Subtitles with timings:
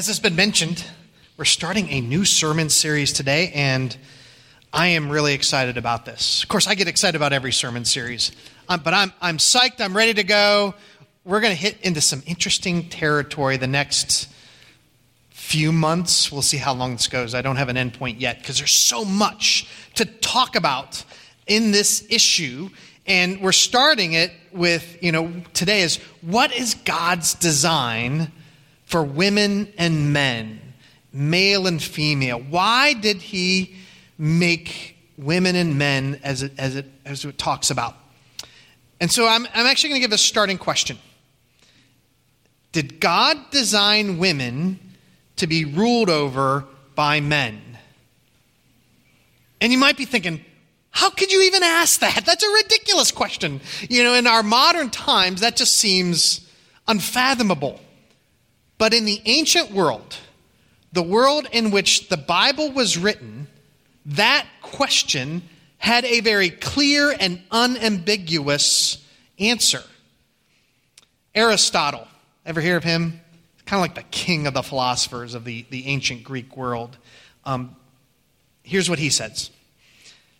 [0.00, 0.82] As has been mentioned,
[1.36, 3.94] we're starting a new sermon series today, and
[4.72, 6.42] I am really excited about this.
[6.42, 8.32] Of course, I get excited about every sermon series,
[8.70, 10.74] um, but I'm, I'm psyched, I'm ready to go.
[11.26, 14.32] We're going to hit into some interesting territory the next
[15.28, 16.32] few months.
[16.32, 17.34] We'll see how long this goes.
[17.34, 21.04] I don't have an endpoint yet because there's so much to talk about
[21.46, 22.70] in this issue.
[23.06, 28.32] And we're starting it with, you know, today is what is God's design
[28.90, 30.60] for women and men,
[31.12, 32.40] male and female?
[32.40, 33.76] Why did he
[34.18, 37.94] make women and men as it, as it, as it talks about?
[39.00, 40.98] And so I'm, I'm actually going to give a starting question.
[42.72, 44.80] Did God design women
[45.36, 46.64] to be ruled over
[46.96, 47.62] by men?
[49.60, 50.44] And you might be thinking,
[50.90, 52.26] how could you even ask that?
[52.26, 53.60] That's a ridiculous question.
[53.88, 56.44] You know, in our modern times, that just seems
[56.88, 57.80] unfathomable.
[58.80, 60.16] But in the ancient world,
[60.90, 63.46] the world in which the Bible was written,
[64.06, 65.42] that question
[65.76, 69.06] had a very clear and unambiguous
[69.38, 69.82] answer.
[71.34, 72.08] Aristotle,
[72.46, 73.20] ever hear of him?
[73.66, 76.96] Kind of like the king of the philosophers of the, the ancient Greek world.
[77.44, 77.76] Um,
[78.62, 79.50] here's what he says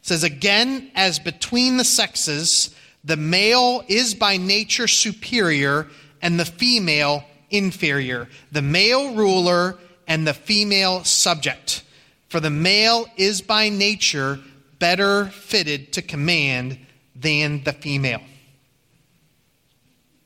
[0.00, 5.88] says, Again, as between the sexes, the male is by nature superior
[6.22, 11.82] and the female inferior, the male ruler and the female subject.
[12.28, 14.38] For the male is by nature
[14.78, 16.78] better fitted to command
[17.14, 18.22] than the female.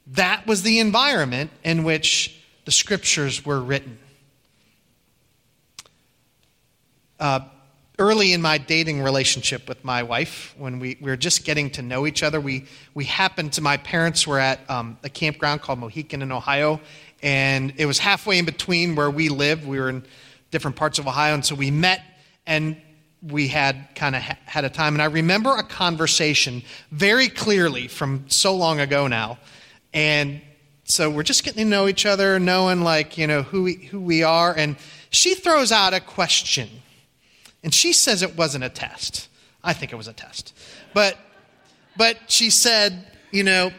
[0.08, 3.98] That was the environment in which the scriptures were written.
[7.18, 7.40] Uh,
[7.98, 11.82] early in my dating relationship with my wife, when we, we were just getting to
[11.82, 15.78] know each other, we, we happened to, my parents were at um, a campground called
[15.78, 16.80] Mohican in Ohio,
[17.24, 19.66] and it was halfway in between where we lived.
[19.66, 20.04] We were in
[20.50, 22.02] different parts of Ohio, and so we met
[22.46, 22.76] and
[23.22, 24.94] we had kind of ha- had a time.
[24.94, 29.38] And I remember a conversation very clearly from so long ago now.
[29.94, 30.42] And
[30.84, 34.00] so we're just getting to know each other, knowing like, you know, who we, who
[34.00, 34.54] we are.
[34.54, 34.76] And
[35.08, 36.68] she throws out a question
[37.62, 39.28] and she says it wasn't a test.
[39.62, 40.54] I think it was a test.
[40.92, 41.16] But,
[41.96, 43.72] but she said, you know,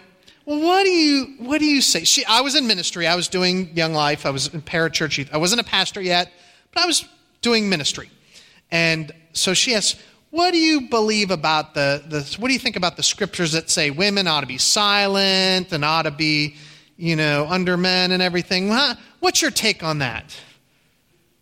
[0.45, 2.03] what do you, what do you say?
[2.03, 3.07] She, I was in ministry.
[3.07, 4.25] I was doing Young Life.
[4.25, 5.27] I was in parachurch.
[5.33, 6.31] I wasn't a pastor yet,
[6.71, 7.05] but I was
[7.41, 8.09] doing ministry.
[8.71, 12.75] And so she asks, what do you believe about the, the what do you think
[12.75, 16.55] about the scriptures that say women ought to be silent and ought to be,
[16.97, 18.69] you know, under men and everything?
[18.69, 18.95] Huh?
[19.21, 20.35] What's your take on that?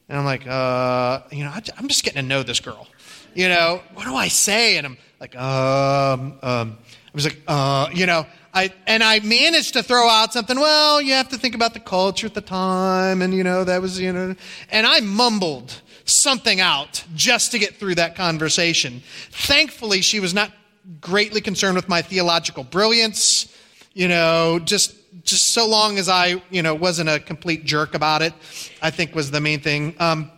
[0.08, 2.88] And I'm like, uh, you know, I'm just getting to know this girl.
[3.34, 4.78] You know, what do I say?
[4.78, 9.72] And I'm like, um, um, I was like, uh, you know, I, and I managed
[9.72, 13.22] to throw out something, well, you have to think about the culture at the time.
[13.22, 14.36] And, you know, that was, you know,
[14.70, 19.02] and I mumbled something out just to get through that conversation.
[19.32, 20.52] Thankfully, she was not
[21.00, 23.48] greatly concerned with my theological brilliance.
[23.94, 28.22] You know, just just so long as I, you know, wasn't a complete jerk about
[28.22, 28.34] it,
[28.82, 29.96] I think was the main thing.
[30.00, 30.30] Um,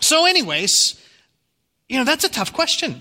[0.00, 1.00] so, anyways,
[1.88, 3.00] you know, that's a tough question.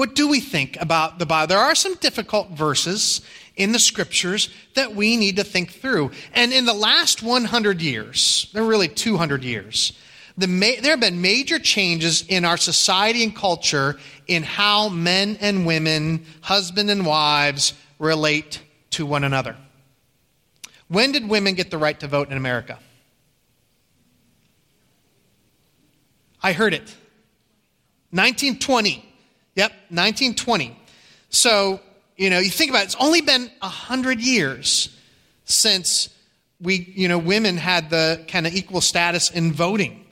[0.00, 1.48] What do we think about the Bible?
[1.48, 3.20] There are some difficult verses
[3.54, 6.12] in the scriptures that we need to think through.
[6.32, 9.92] And in the last 100 years, there are really 200 years,
[10.38, 15.36] the ma- there have been major changes in our society and culture in how men
[15.38, 18.62] and women, husband and wives, relate
[18.92, 19.54] to one another.
[20.88, 22.78] When did women get the right to vote in America?
[26.42, 26.96] I heard it.
[28.12, 29.09] 1920.
[29.60, 30.74] Yep, 1920.
[31.28, 31.80] So,
[32.16, 34.88] you know, you think about it, it's only been 100 years
[35.44, 36.08] since
[36.62, 40.06] we, you know, women had the kind of equal status in voting.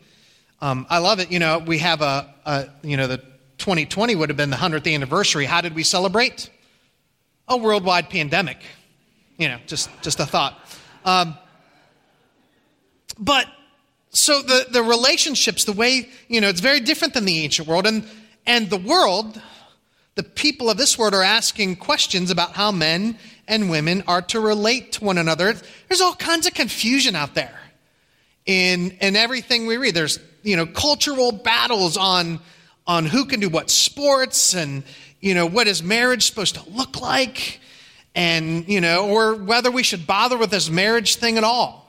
[0.60, 1.32] Um, I love it.
[1.32, 3.22] You know, we have a, a, you know, the
[3.56, 5.46] 2020 would have been the 100th anniversary.
[5.46, 6.50] How did we celebrate?
[7.48, 8.58] A worldwide pandemic.
[9.38, 10.60] You know, just, just a thought.
[11.06, 11.38] Um,
[13.18, 13.46] but
[14.10, 17.86] so the, the relationships, the way, you know, it's very different than the ancient world.
[17.86, 18.04] And,
[18.48, 19.40] and the world,
[20.14, 24.40] the people of this world are asking questions about how men and women are to
[24.40, 25.54] relate to one another.
[25.86, 27.60] There's all kinds of confusion out there
[28.46, 29.94] in, in everything we read.
[29.94, 32.40] There's, you know, cultural battles on,
[32.86, 34.82] on who can do what sports and,
[35.20, 37.60] you know, what is marriage supposed to look like
[38.14, 41.86] and, you know, or whether we should bother with this marriage thing at all.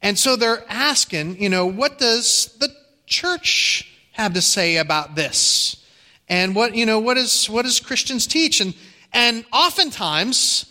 [0.00, 2.74] And so they're asking, you know, what does the
[3.04, 5.84] church have to say about this?
[6.28, 8.60] And what, you know, what is what does Christians teach?
[8.60, 8.74] And
[9.12, 10.66] and oftentimes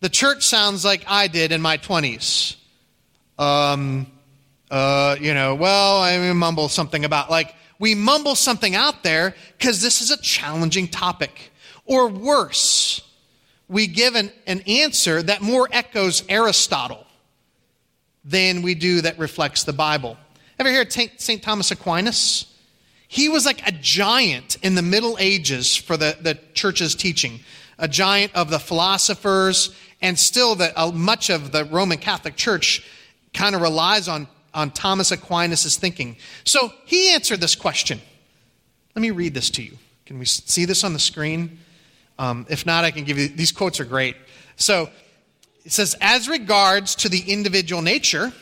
[0.00, 2.56] the church sounds like I did in my 20s.
[3.38, 4.06] Um,
[4.70, 9.80] uh, you know, well, I mumble something about, like, we mumble something out there because
[9.80, 11.52] this is a challenging topic.
[11.86, 13.00] Or worse,
[13.68, 17.06] we give an, an answer that more echoes Aristotle
[18.24, 20.16] than we do that reflects the Bible.
[20.58, 21.42] Ever hear St.
[21.42, 22.53] Thomas Aquinas?
[23.14, 27.38] He was like a giant in the Middle Ages for the, the church's teaching,
[27.78, 29.72] a giant of the philosophers,
[30.02, 32.84] and still the, uh, much of the Roman Catholic Church
[33.32, 36.16] kind of relies on, on Thomas Aquinas' thinking.
[36.44, 38.00] So he answered this question.
[38.96, 39.78] Let me read this to you.
[40.06, 41.60] Can we see this on the screen?
[42.18, 44.16] Um, if not, I can give you these quotes are great.
[44.56, 44.90] So
[45.64, 48.32] it says, as regards to the individual nature,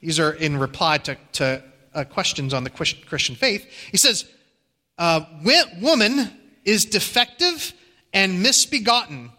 [0.00, 3.66] these are in reply to, to uh, questions on the Christian faith.
[3.90, 4.24] He says,
[4.98, 5.24] uh,
[5.80, 6.30] woman
[6.64, 7.72] is defective
[8.12, 9.32] and misbegotten,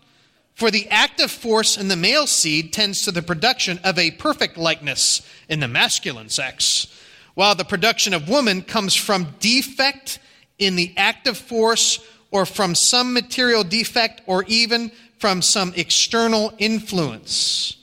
[0.56, 4.58] for the active force in the male seed tends to the production of a perfect
[4.58, 6.88] likeness in the masculine sex,
[7.34, 10.20] while the production of woman comes from defect
[10.60, 12.00] in the active force
[12.30, 17.78] or from some material defect or even from some external influence.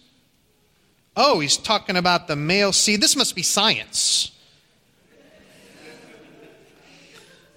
[1.16, 3.00] Oh, he's talking about the male seed.
[3.00, 4.30] This must be science.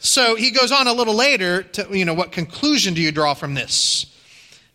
[0.04, 3.34] So he goes on a little later to, you know, what conclusion do you draw
[3.34, 4.06] from this?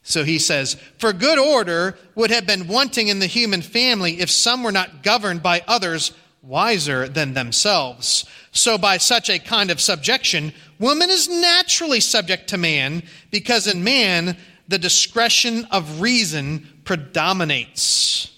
[0.02, 4.30] So he says, For good order would have been wanting in the human family if
[4.30, 8.24] some were not governed by others wiser than themselves.
[8.52, 13.84] So, by such a kind of subjection, woman is naturally subject to man, because in
[13.84, 18.34] man the discretion of reason predominates.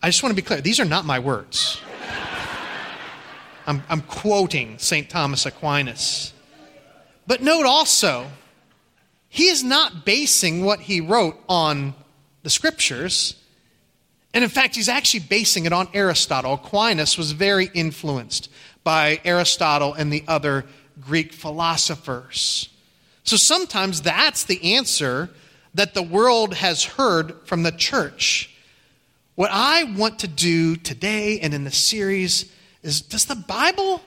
[0.00, 1.80] I just want to be clear these are not my words.
[3.66, 5.08] I'm, I'm quoting St.
[5.08, 6.32] Thomas Aquinas.
[7.26, 8.26] But note also,
[9.28, 11.94] he is not basing what he wrote on
[12.42, 13.34] the scriptures.
[14.34, 16.54] And in fact, he's actually basing it on Aristotle.
[16.54, 18.50] Aquinas was very influenced
[18.84, 20.66] by Aristotle and the other
[21.00, 22.68] Greek philosophers.
[23.24, 25.30] So sometimes that's the answer
[25.72, 28.54] that the world has heard from the church.
[29.34, 32.52] What I want to do today and in the series
[32.84, 34.00] is does the Bible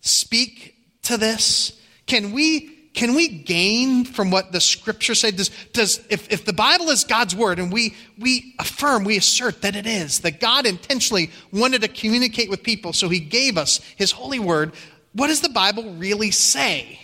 [0.00, 1.72] speak to this?
[2.06, 5.30] Can we can we gain from what the scripture say?
[5.30, 9.62] Does, does if, if the Bible is God's word and we, we affirm, we assert
[9.62, 13.80] that it is, that God intentionally wanted to communicate with people, so he gave us
[13.96, 14.72] his holy word,
[15.14, 17.00] what does the Bible really say?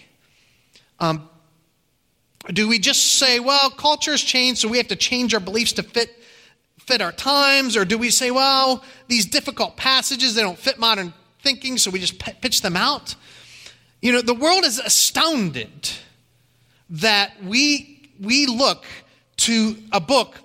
[1.01, 1.29] Um,
[2.53, 5.73] do we just say, well, culture has changed, so we have to change our beliefs
[5.75, 6.11] to fit,
[6.89, 7.77] fit our times?
[7.77, 11.13] Or do we say, well, these difficult passages, they don't fit modern
[11.43, 13.15] thinking, so we just pitch them out?
[14.01, 15.91] You know, the world is astounded
[16.91, 18.87] that we, we look
[19.39, 20.37] to a book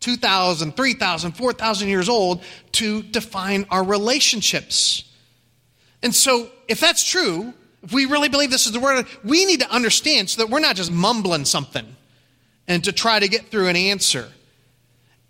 [0.00, 2.42] 2,000, 3,000, 4,000 years old
[2.72, 5.04] to define our relationships.
[6.02, 9.60] And so, if that's true, if we really believe this is the word, we need
[9.60, 11.96] to understand so that we're not just mumbling something
[12.66, 14.28] and to try to get through an answer.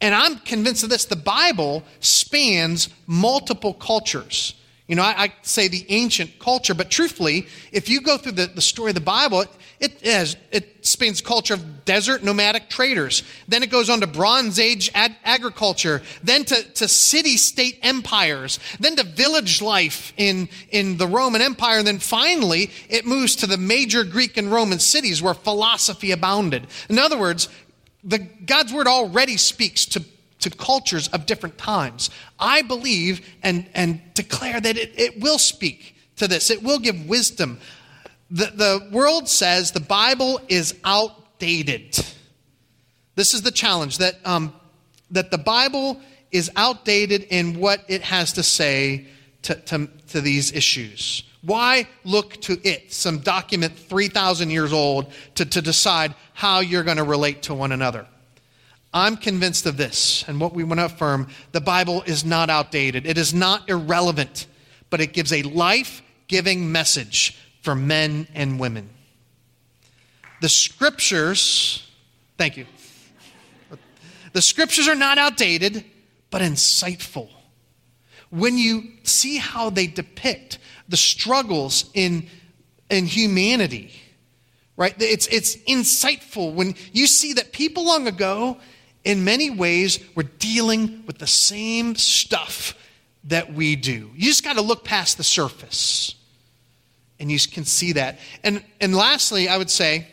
[0.00, 4.55] And I'm convinced of this the Bible spans multiple cultures.
[4.91, 8.47] You know, I, I, say the ancient culture, but truthfully, if you go through the,
[8.47, 13.23] the story of the Bible, it, it, has, it spans culture of desert nomadic traders.
[13.47, 18.58] Then it goes on to Bronze Age ag- agriculture, then to, to city state empires,
[18.81, 23.47] then to village life in, in the Roman Empire, and then finally it moves to
[23.47, 26.66] the major Greek and Roman cities where philosophy abounded.
[26.88, 27.49] In other words,
[28.02, 30.04] the, God's word already speaks to
[30.40, 32.11] to cultures of different times.
[32.38, 37.07] I believe and, and declare that it, it will speak to this, it will give
[37.07, 37.61] wisdom.
[38.30, 41.99] The, the world says the Bible is outdated.
[43.16, 44.54] This is the challenge that, um,
[45.11, 49.07] that the Bible is outdated in what it has to say
[49.42, 51.25] to, to, to these issues.
[51.42, 56.99] Why look to it, some document 3,000 years old, to, to decide how you're going
[56.99, 58.06] to relate to one another?
[58.92, 63.06] I'm convinced of this, and what we want to affirm the Bible is not outdated.
[63.06, 64.47] It is not irrelevant,
[64.90, 68.90] but it gives a life giving message for men and women.
[70.40, 71.87] The scriptures,
[72.37, 72.66] thank you.
[74.32, 75.85] The scriptures are not outdated,
[76.30, 77.28] but insightful.
[78.30, 80.58] When you see how they depict
[80.88, 82.28] the struggles in,
[82.88, 83.92] in humanity,
[84.76, 84.94] right?
[84.99, 88.58] It's, it's insightful when you see that people long ago
[89.04, 92.75] in many ways, we're dealing with the same stuff
[93.25, 94.10] that we do.
[94.14, 96.14] You just got to look past the surface
[97.18, 98.18] and you can see that.
[98.42, 100.08] And, and lastly, I would say,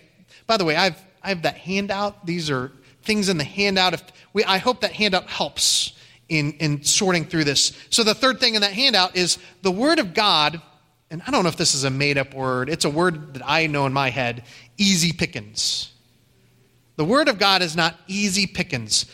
[0.46, 2.26] by the way, I've, I have that handout.
[2.26, 2.72] These are
[3.04, 3.94] things in the handout.
[3.94, 5.94] If we, I hope that handout helps
[6.30, 7.78] in, in sorting through this.
[7.90, 10.62] So, the third thing in that handout is the Word of God,
[11.10, 13.44] and I don't know if this is a made up word, it's a word that
[13.46, 14.44] I know in my head
[14.78, 15.92] easy pickings.
[16.98, 19.06] The Word of God is not easy pickings.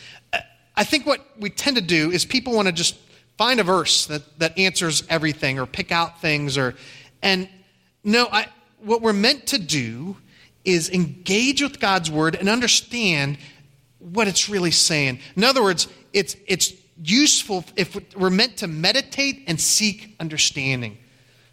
[0.76, 2.96] I think what we tend to do is people want to just
[3.36, 6.74] find a verse that, that answers everything or pick out things or
[7.22, 7.48] and
[8.02, 8.46] no I,
[8.78, 10.16] what we're meant to do
[10.64, 13.38] is engage with god's word and understand
[13.98, 16.72] what it's really saying in other words it's it's
[17.02, 20.96] useful if we're meant to meditate and seek understanding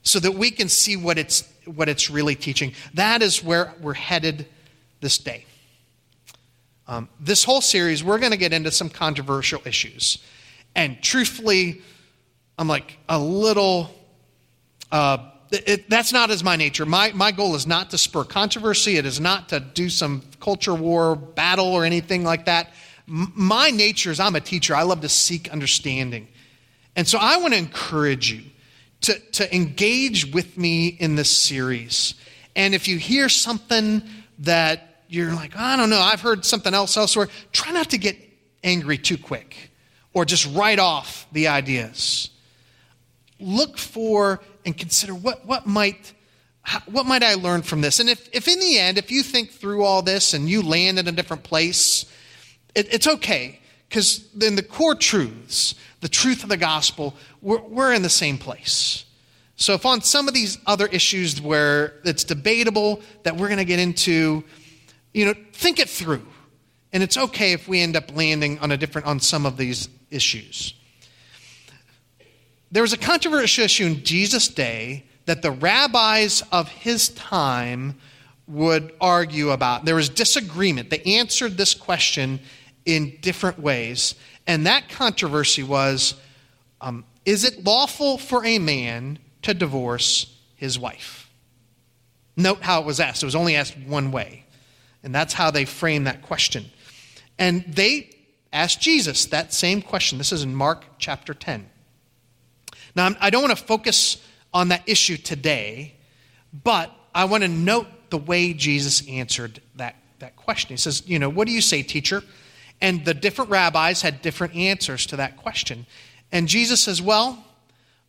[0.03, 3.93] so that we can see what it's what it's really teaching that is where we're
[3.93, 4.47] headed
[4.99, 5.45] this day
[6.91, 10.17] um, this whole series, we're going to get into some controversial issues.
[10.75, 11.81] And truthfully,
[12.57, 13.91] I'm like a little,
[14.91, 16.85] uh, it, that's not as my nature.
[16.85, 20.73] My, my goal is not to spur controversy, it is not to do some culture
[20.73, 22.73] war battle or anything like that.
[23.13, 26.29] My nature is I'm a teacher, I love to seek understanding.
[26.95, 28.43] And so I want to encourage you
[29.01, 32.15] to, to engage with me in this series.
[32.55, 34.01] And if you hear something
[34.39, 37.27] that you're like, I don't know, I've heard something else elsewhere.
[37.51, 38.15] Try not to get
[38.63, 39.71] angry too quick
[40.13, 42.29] or just write off the ideas.
[43.41, 46.13] Look for and consider what, what might
[46.85, 47.99] what might I learn from this?
[47.99, 50.99] And if, if in the end, if you think through all this and you land
[50.99, 52.05] in a different place,
[52.75, 53.59] it, it's okay.
[53.87, 58.37] Because then the core truths, the truth of the gospel, we're, we're in the same
[58.37, 59.05] place.
[59.57, 63.65] So if on some of these other issues where it's debatable that we're going to
[63.65, 64.43] get into,
[65.13, 66.25] you know, think it through.
[66.93, 69.89] And it's okay if we end up landing on a different on some of these
[70.09, 70.73] issues.
[72.71, 77.95] There was a controversial issue in Jesus' day that the rabbis of his time
[78.47, 79.85] would argue about.
[79.85, 80.89] There was disagreement.
[80.89, 82.39] They answered this question
[82.85, 84.15] in different ways.
[84.47, 86.15] And that controversy was
[86.79, 91.29] um, is it lawful for a man to divorce his wife?
[92.35, 93.21] Note how it was asked.
[93.21, 94.45] It was only asked one way.
[95.03, 96.65] And that's how they frame that question.
[97.37, 98.09] And they
[98.53, 100.17] asked Jesus that same question.
[100.17, 101.69] This is in Mark chapter 10.
[102.95, 104.23] Now, I don't want to focus
[104.53, 105.95] on that issue today,
[106.51, 110.69] but I want to note the way Jesus answered that, that question.
[110.69, 112.23] He says, You know, what do you say, teacher?
[112.81, 115.85] And the different rabbis had different answers to that question.
[116.31, 117.43] And Jesus says, Well,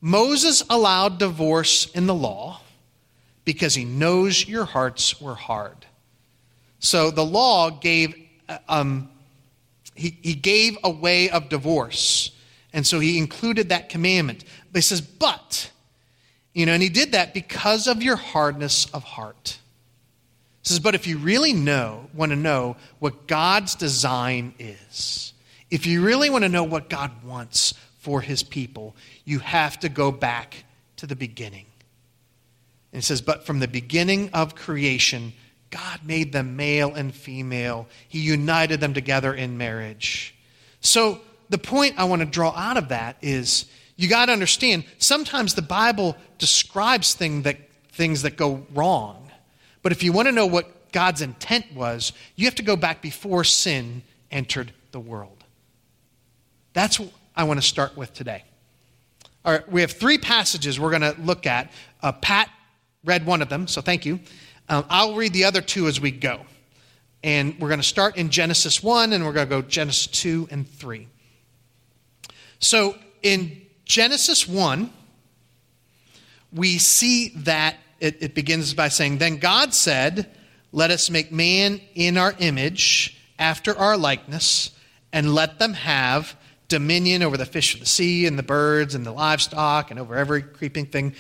[0.01, 2.61] Moses allowed divorce in the law
[3.45, 5.87] because he knows your hearts were hard.
[6.79, 8.15] So the law gave,
[8.49, 9.09] uh, um,
[9.95, 12.33] he, he gave a way of divorce.
[12.73, 14.45] And so he included that commandment.
[14.73, 15.71] But he says, but,
[16.53, 19.59] you know, and he did that because of your hardness of heart.
[20.63, 25.33] He says, but if you really know, want to know what God's design is,
[25.71, 29.89] if you really want to know what God wants for his people, you have to
[29.89, 30.65] go back
[30.97, 31.67] to the beginning.
[32.93, 35.33] And it says, but from the beginning of creation,
[35.71, 37.89] God made them male and female.
[38.09, 40.35] He united them together in marriage.
[40.81, 43.67] So, the point I want to draw out of that is
[43.97, 47.59] you got to understand sometimes the Bible describes thing that,
[47.91, 49.22] things that go wrong.
[49.83, 53.03] But if you want to know what God's intent was, you have to go back
[53.03, 55.45] before sin entered the world.
[56.73, 58.45] That's what I want to start with today.
[59.45, 61.73] All right, we have three passages we're going to look at.
[62.03, 62.49] Uh, Pat
[63.05, 64.21] read one of them, so thank you.
[64.69, 66.41] Um, I'll read the other two as we go.
[67.25, 70.49] And we're going to start in Genesis 1 and we're going to go Genesis 2
[70.51, 71.09] and 3.
[72.59, 74.93] So in Genesis 1,
[76.53, 80.31] we see that it, it begins by saying, Then God said,
[80.73, 84.71] Let us make man in our image, after our likeness,
[85.13, 86.37] and let them have
[86.69, 90.17] dominion over the fish of the sea and the birds and the livestock and over
[90.17, 91.15] every creeping thing.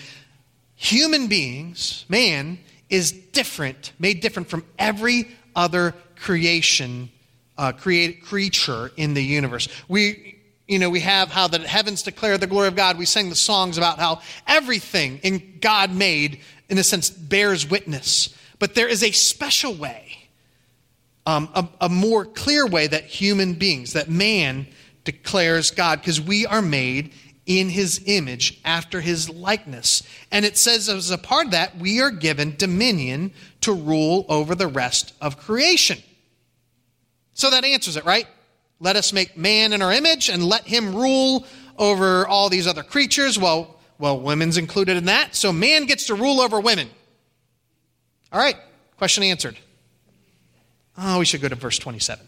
[0.76, 2.58] Human beings, man,
[2.88, 7.10] is different, made different from every other creation,
[7.58, 9.68] uh, create, creature in the universe.
[9.88, 12.96] We, you know, we have how the heavens declare the glory of God.
[12.96, 16.40] We sing the songs about how everything in God made,
[16.72, 18.34] in a sense, bears witness.
[18.58, 20.28] But there is a special way,
[21.26, 24.66] um, a, a more clear way that human beings, that man
[25.04, 27.12] declares God, because we are made
[27.44, 30.02] in his image after his likeness.
[30.30, 34.54] And it says, as a part of that, we are given dominion to rule over
[34.54, 35.98] the rest of creation.
[37.34, 38.26] So that answers it, right?
[38.80, 41.44] Let us make man in our image and let him rule
[41.76, 43.38] over all these other creatures.
[43.38, 45.36] Well, well, women's included in that.
[45.36, 46.90] So man gets to rule over women.
[48.32, 48.56] All right,
[48.96, 49.56] question answered.
[50.98, 52.26] Oh, we should go to verse 27.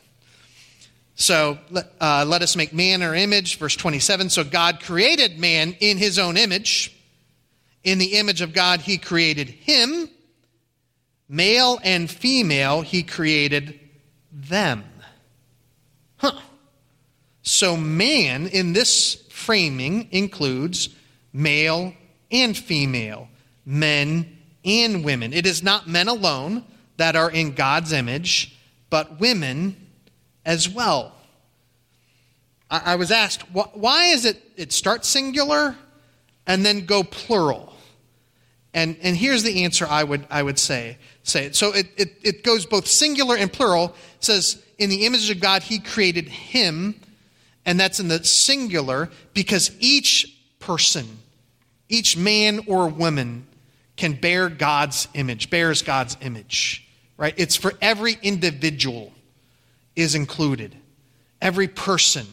[1.16, 1.59] So
[2.00, 4.31] uh, let us make man our image, verse 27.
[4.31, 6.97] So God created man in his own image.
[7.83, 10.09] In the image of God, he created him.
[11.28, 13.81] Male and female, he created
[14.31, 14.85] them.
[16.19, 16.38] Huh.
[17.43, 20.90] So man in this framing includes
[21.35, 21.93] male
[22.31, 23.29] and female,
[23.67, 25.35] men and women.
[25.35, 26.64] It is not men alone
[26.97, 28.57] that are in God's image,
[28.88, 29.76] but women
[30.47, 31.12] as well.
[32.71, 35.76] I, I was asked, wh- why is it it starts singular
[36.47, 37.75] and then go plural?
[38.73, 40.99] And, and here's the answer I would, I would say.
[41.23, 41.57] say it.
[41.57, 43.95] So it, it, it goes both singular and plural.
[44.17, 47.00] It says, in the image of God, he created him.
[47.64, 51.19] And that's in the singular because each person,
[51.94, 53.46] each man or woman
[53.96, 56.86] can bear God's image, bears God's image,
[57.16, 57.34] right?
[57.36, 59.12] It's for every individual
[59.94, 60.74] is included.
[61.40, 62.26] Every person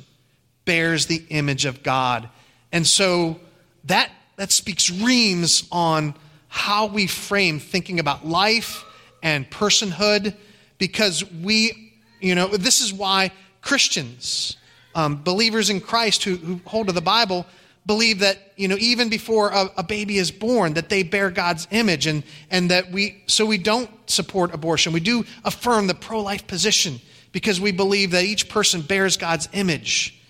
[0.65, 2.27] bears the image of God.
[2.71, 3.39] And so
[3.83, 6.15] that, that speaks reams on
[6.47, 8.83] how we frame thinking about life
[9.21, 10.35] and personhood
[10.79, 14.57] because we, you know, this is why Christians,
[14.95, 17.45] um, believers in Christ who, who hold to the Bible,
[17.85, 21.67] believe that you know even before a, a, baby is born that they bear god's
[21.71, 24.93] image and and that we so we don't support abortion.
[24.93, 26.99] We do affirm the pro-life position
[27.31, 30.21] because we believe that each person bears god's image.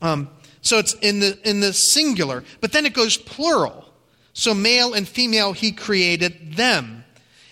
[0.00, 0.30] Um,
[0.60, 3.84] so it's in the in the singular but then it goes plural.
[4.32, 7.04] So male and female he created them.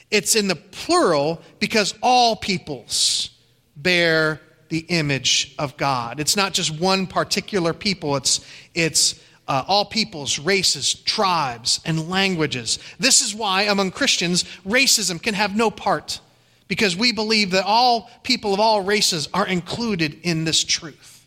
[0.09, 3.30] It's in the plural because all peoples
[3.76, 6.21] bear the image of God.
[6.21, 8.45] It's not just one particular people, it's,
[8.76, 12.78] it's uh, all peoples, races, tribes, and languages.
[12.99, 16.21] This is why among Christians, racism can have no part,
[16.68, 21.26] because we believe that all people of all races are included in this truth.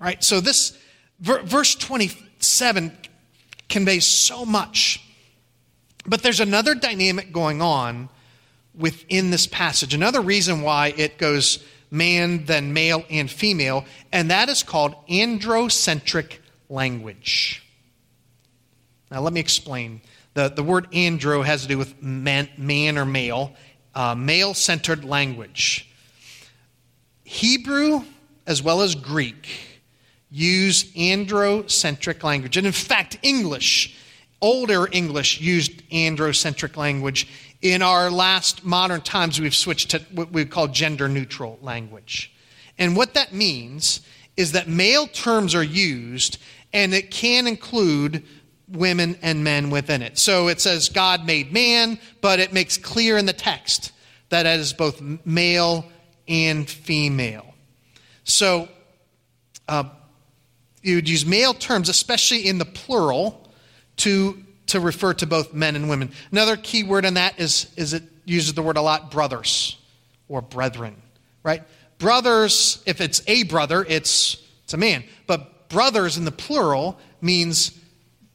[0.00, 0.22] Right?
[0.22, 0.78] So, this
[1.20, 2.96] verse 27
[3.68, 5.02] conveys so much.
[6.06, 8.08] But there's another dynamic going on
[8.74, 9.92] within this passage.
[9.94, 16.38] Another reason why it goes man, then male and female, and that is called androcentric
[16.68, 17.62] language.
[19.10, 20.00] Now, let me explain.
[20.34, 23.54] The, the word andro has to do with man, man or male,
[23.94, 25.88] uh, male centered language.
[27.24, 28.04] Hebrew
[28.46, 29.48] as well as Greek
[30.30, 32.56] use androcentric language.
[32.56, 33.96] And in fact, English,
[34.40, 37.28] older English, used androcentric language
[37.60, 42.32] in our last modern times, we've switched to what we call gender neutral language.
[42.78, 44.00] And what that means
[44.36, 46.38] is that male terms are used
[46.72, 48.24] and it can include
[48.68, 50.18] women and men within it.
[50.18, 53.92] So it says God made man, but it makes clear in the text
[54.28, 55.86] that it is both male
[56.26, 57.54] and female.
[58.24, 58.68] So
[59.66, 59.84] uh,
[60.82, 63.50] you would use male terms, especially in the plural,
[63.98, 66.10] to to refer to both men and women.
[66.30, 69.76] Another key word in that is, is it uses the word a lot brothers
[70.28, 70.94] or brethren,
[71.42, 71.62] right?
[71.98, 75.04] Brothers, if it's a brother, it's, it's a man.
[75.26, 77.78] But brothers in the plural means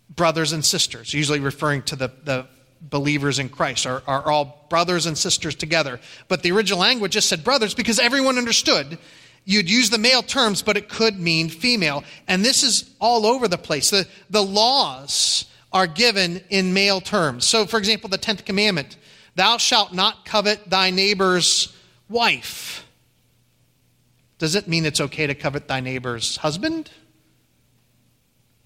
[0.09, 2.47] brothers and sisters, usually referring to the, the
[2.81, 5.99] believers in Christ, are, are all brothers and sisters together.
[6.27, 8.97] But the original language just said brothers because everyone understood
[9.45, 12.03] you'd use the male terms, but it could mean female.
[12.27, 13.89] And this is all over the place.
[13.89, 17.45] The, the laws are given in male terms.
[17.45, 18.97] So, for example, the 10th commandment
[19.35, 21.75] Thou shalt not covet thy neighbor's
[22.07, 22.85] wife.
[24.37, 26.91] Does it mean it's okay to covet thy neighbor's husband?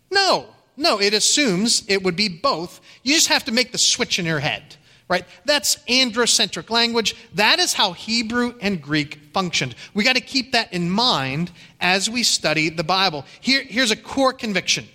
[0.10, 2.82] No, no, it assumes it would be both.
[3.04, 4.76] You just have to make the switch in your head,
[5.10, 5.26] right?
[5.46, 7.16] That's androcentric language.
[7.34, 9.76] That is how Hebrew and Greek functioned.
[9.94, 13.26] We got to keep that in mind as we study the Bible.
[13.42, 14.88] Here, here's a core conviction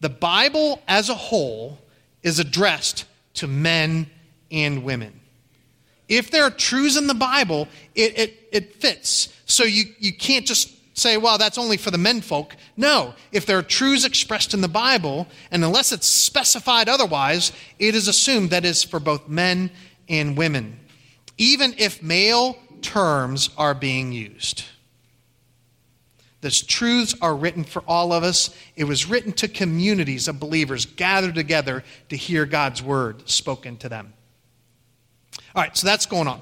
[0.00, 1.78] the Bible as a whole
[2.22, 4.10] is addressed to men
[4.50, 5.20] and women.
[6.08, 9.32] If there are truths in the Bible, it, it, it fits.
[9.46, 12.56] So you, you can't just say, well, that's only for the men folk.
[12.76, 17.94] No, if there are truths expressed in the Bible, and unless it's specified otherwise, it
[17.94, 19.70] is assumed that is for both men
[20.08, 20.80] and women,
[21.36, 24.64] even if male terms are being used.
[26.40, 28.54] The truths are written for all of us.
[28.74, 33.88] It was written to communities of believers gathered together to hear God's word spoken to
[33.88, 34.14] them.
[35.54, 36.40] All right, so that's going on.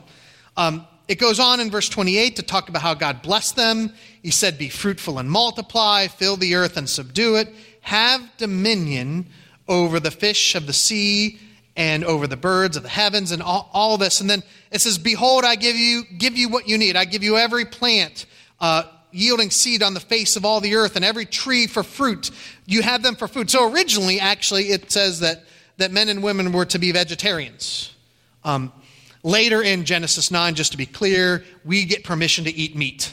[0.57, 3.93] Um, it goes on in verse 28 to talk about how God blessed them.
[4.23, 7.49] He said, Be fruitful and multiply, fill the earth and subdue it,
[7.83, 9.27] have dominion
[9.69, 11.39] over the fish of the sea
[11.77, 14.21] and over the birds of the heavens and all, all this.
[14.21, 16.97] And then it says, Behold, I give you, give you what you need.
[16.97, 18.27] I give you every plant.
[18.61, 22.33] Uh, yielding seed on the face of all the earth, and every tree for fruit.
[22.67, 23.49] You have them for food.
[23.49, 25.45] So originally, actually, it says that,
[25.77, 27.95] that men and women were to be vegetarians.
[28.43, 28.73] Um,
[29.25, 33.13] later in Genesis 9, just to be clear, we get permission to eat meat.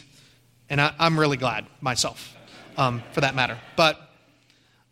[0.69, 2.35] And I, am really glad myself,
[2.77, 3.57] um, for that matter.
[3.75, 3.99] But,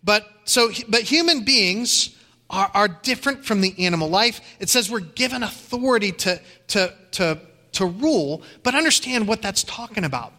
[0.03, 2.17] but, so, but human beings
[2.49, 4.41] are, are different from the animal life.
[4.59, 7.39] It says we're given authority to, to, to,
[7.73, 10.33] to rule, but understand what that's talking about.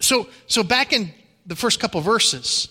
[0.00, 1.12] So, so back in
[1.46, 2.68] the first couple verses,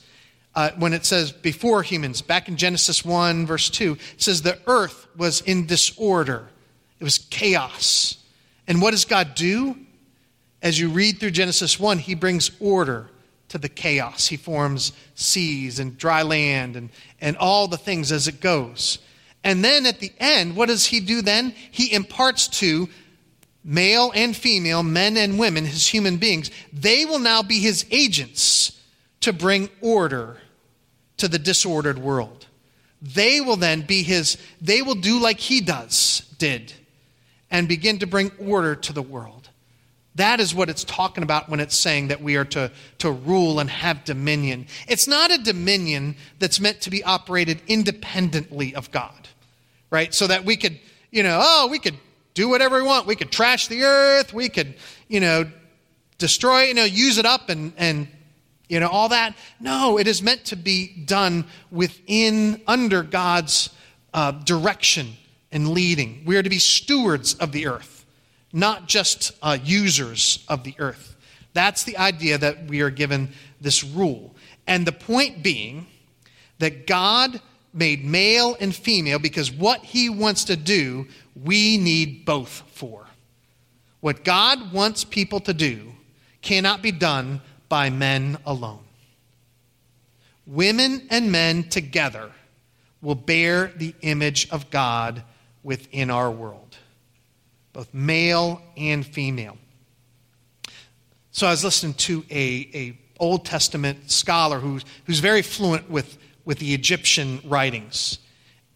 [0.54, 4.60] uh, when it says before humans, back in Genesis 1, verse 2, it says the
[4.68, 6.50] earth was in disorder,
[7.02, 8.18] it was chaos.
[8.68, 9.76] And what does God do?
[10.62, 13.10] As you read through Genesis 1, he brings order
[13.50, 14.28] to the chaos.
[14.28, 19.00] He forms seas and dry land and, and all the things as it goes.
[19.44, 21.56] And then at the end, what does he do then?
[21.72, 22.88] He imparts to
[23.64, 28.80] male and female, men and women, his human beings, they will now be his agents
[29.22, 30.38] to bring order
[31.18, 32.48] to the disordered world.
[33.02, 36.74] They will then be his, they will do like he does, did,
[37.52, 39.50] and begin to bring order to the world.
[40.16, 43.60] That is what it's talking about when it's saying that we are to, to rule
[43.60, 44.68] and have dominion.
[44.88, 49.30] It's not a dominion that's meant to be operated independently of God,
[49.90, 50.14] right?
[50.14, 50.80] So that we could,
[51.12, 51.96] you know, oh, we could
[52.34, 53.08] do whatever we want.
[53.08, 54.34] We could trash the earth.
[54.34, 54.76] We could,
[55.08, 55.50] you know,
[56.18, 58.08] destroy, you know, use it up and, and
[58.68, 59.36] you know, all that.
[59.62, 63.70] No, it is meant to be done within, under God's
[64.14, 65.16] uh, direction
[65.52, 66.24] and leading.
[66.26, 68.02] We are to be stewards of the earth
[68.54, 71.16] not just uh, users of the earth.
[71.54, 74.36] That's the idea that we are given this rule.
[74.68, 75.88] And the point being
[76.60, 77.42] that God
[77.74, 81.08] made male and female because what he wants to do,
[81.42, 83.06] we need both for.
[84.02, 85.92] What God wants people to do
[86.42, 88.84] cannot be done by men alone.
[90.46, 92.32] Women and men together
[93.02, 95.24] will bear the image of God
[95.64, 96.78] within our world
[97.74, 99.58] both male and female.
[101.32, 106.18] So I was listening to a, a Old Testament scholar who's, who's very fluent with,
[106.44, 108.20] with the Egyptian writings.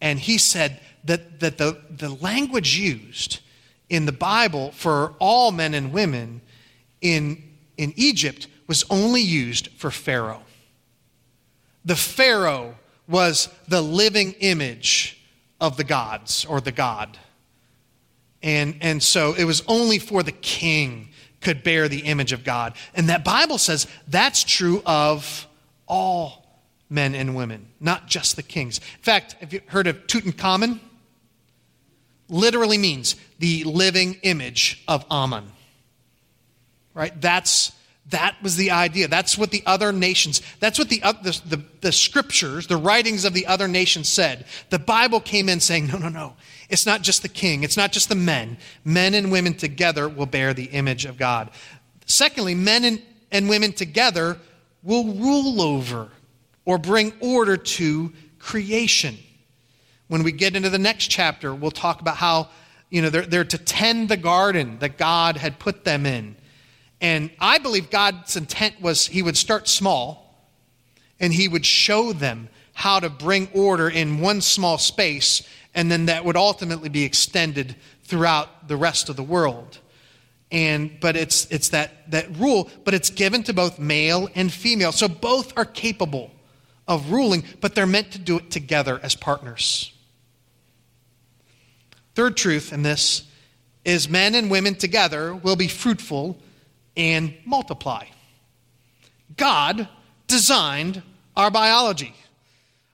[0.00, 3.40] And he said that, that the, the language used
[3.90, 6.40] in the Bible for all men and women
[7.00, 7.42] in,
[7.76, 10.42] in Egypt was only used for Pharaoh.
[11.84, 15.20] The Pharaoh was the living image
[15.60, 17.18] of the gods or the God.
[18.42, 21.08] And, and so it was only for the king
[21.40, 22.74] could bear the image of God.
[22.94, 25.46] And that Bible says that's true of
[25.86, 28.78] all men and women, not just the kings.
[28.78, 30.80] In fact, have you heard of Tutankhamun?
[32.28, 35.52] Literally means the living image of Amun.
[36.94, 37.18] Right?
[37.20, 37.72] That's
[38.10, 39.08] that was the idea.
[39.08, 43.24] That's what the other nations, that's what the, uh, the, the, the, scriptures, the writings
[43.24, 44.46] of the other nations said.
[44.70, 46.36] The Bible came in saying, no, no, no.
[46.68, 48.58] It's not just the king, it's not just the men.
[48.84, 51.50] Men and women together will bear the image of God.
[52.06, 54.38] Secondly, men and, and women together
[54.84, 56.08] will rule over
[56.64, 59.18] or bring order to creation.
[60.06, 62.48] When we get into the next chapter, we'll talk about how
[62.88, 66.36] you know, they're, they're to tend the garden that God had put them in
[67.00, 70.26] and I believe God's intent was he would start small
[71.20, 75.42] and he would show them how to bring order in one small space,
[75.74, 79.78] and then that would ultimately be extended throughout the rest of the world.
[80.50, 84.92] And but it's it's that that rule, but it's given to both male and female.
[84.92, 86.30] So both are capable
[86.86, 89.92] of ruling, but they're meant to do it together as partners.
[92.14, 93.24] Third truth in this
[93.84, 96.38] is men and women together will be fruitful
[96.96, 98.06] and multiply.
[99.36, 99.88] God
[100.26, 101.02] designed
[101.36, 102.14] our biology.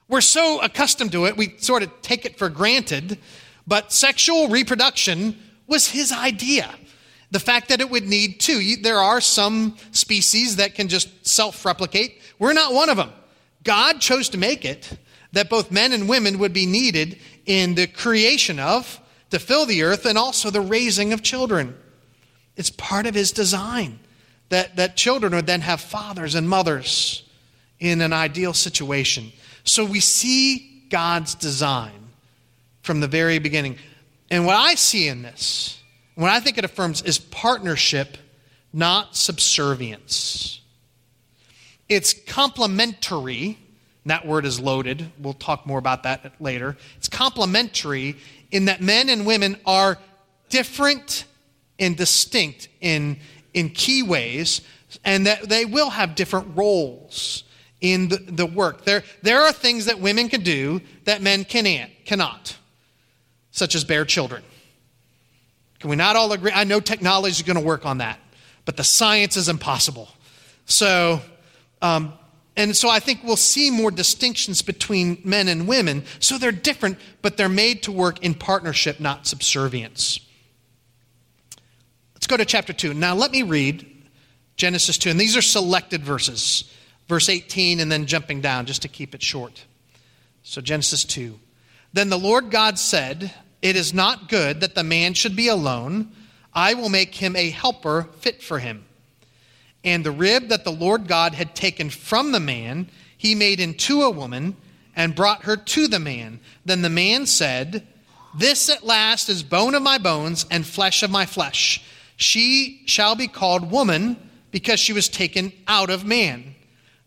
[0.07, 3.17] We're so accustomed to it, we sort of take it for granted,
[3.65, 6.73] but sexual reproduction was his idea.
[7.31, 8.75] The fact that it would need two.
[8.75, 12.21] There are some species that can just self replicate.
[12.37, 13.11] We're not one of them.
[13.63, 14.97] God chose to make it
[15.31, 18.99] that both men and women would be needed in the creation of,
[19.31, 21.75] to fill the earth, and also the raising of children.
[22.55, 23.99] It's part of his design
[24.49, 27.23] that, that children would then have fathers and mothers
[27.79, 29.31] in an ideal situation.
[29.63, 32.09] So we see God's design
[32.83, 33.77] from the very beginning.
[34.29, 35.81] And what I see in this,
[36.15, 38.17] what I think it affirms, is partnership,
[38.71, 40.61] not subservience.
[41.89, 43.57] It's complementary.
[44.05, 45.11] That word is loaded.
[45.17, 46.77] We'll talk more about that later.
[46.97, 48.17] It's complementary
[48.51, 49.97] in that men and women are
[50.49, 51.25] different
[51.79, 53.17] and distinct in,
[53.53, 54.61] in key ways
[55.03, 57.43] and that they will have different roles
[57.81, 58.85] in the, the work.
[58.85, 62.57] There, there are things that women can do that men can, cannot,
[63.51, 64.43] such as bear children.
[65.79, 66.51] Can we not all agree?
[66.53, 68.19] I know technology is going to work on that,
[68.65, 70.07] but the science is impossible.
[70.65, 71.21] So,
[71.81, 72.13] um,
[72.55, 76.05] and so I think we'll see more distinctions between men and women.
[76.19, 80.19] So they're different, but they're made to work in partnership, not subservience.
[82.23, 82.93] Let's go to chapter 2.
[82.93, 83.85] Now, let me read
[84.55, 85.09] Genesis 2.
[85.09, 86.73] And these are selected verses,
[87.09, 89.65] verse 18, and then jumping down just to keep it short.
[90.41, 91.37] So, Genesis 2.
[91.91, 96.13] Then the Lord God said, It is not good that the man should be alone.
[96.53, 98.85] I will make him a helper fit for him.
[99.83, 104.01] And the rib that the Lord God had taken from the man, he made into
[104.03, 104.55] a woman
[104.95, 106.39] and brought her to the man.
[106.63, 107.85] Then the man said,
[108.33, 111.83] This at last is bone of my bones and flesh of my flesh.
[112.23, 114.17] She shall be called woman
[114.49, 116.55] because she was taken out of man.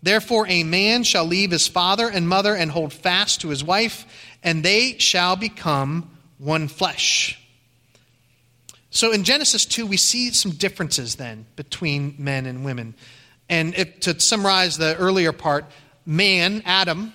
[0.02, 4.04] Therefore, a man shall leave his father and mother and hold fast to his wife,
[4.42, 7.40] and they shall become one flesh.
[8.90, 12.94] So in Genesis 2, we see some differences then between men and women.
[13.48, 15.64] And if, to summarize the earlier part,
[16.04, 17.14] man, Adam,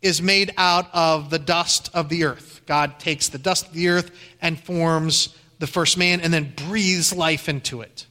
[0.00, 2.60] is made out of the dust of the earth.
[2.66, 4.10] God takes the dust of the earth
[4.40, 8.06] and forms the first man and then breathes life into it.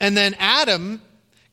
[0.00, 1.00] And then Adam,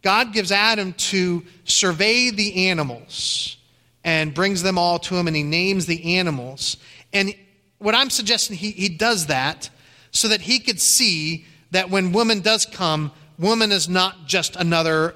[0.01, 3.57] God gives Adam to survey the animals
[4.03, 6.77] and brings them all to him and he names the animals.
[7.13, 7.33] And
[7.77, 9.69] what I'm suggesting, he, he does that
[10.11, 15.15] so that he could see that when woman does come, woman is not just another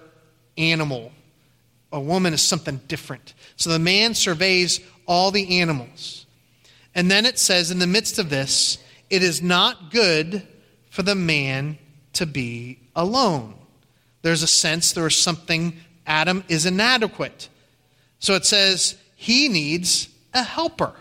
[0.57, 1.11] animal.
[1.91, 3.33] A woman is something different.
[3.55, 6.25] So the man surveys all the animals.
[6.93, 8.77] And then it says, in the midst of this,
[9.09, 10.45] it is not good
[10.89, 11.77] for the man
[12.13, 13.55] to be alone.
[14.21, 17.49] There's a sense there is something, Adam is inadequate.
[18.19, 20.93] So it says he needs a helper.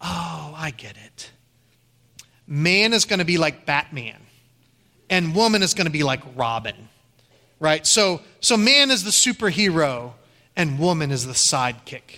[0.00, 1.30] Oh, I get it
[2.50, 4.18] man is going to be like Batman,
[5.08, 6.74] and woman is going to be like Robin,
[7.60, 7.86] right?
[7.86, 10.12] So, so man is the superhero,
[10.56, 12.10] and woman is the sidekick.